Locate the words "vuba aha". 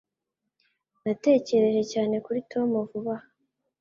2.89-3.27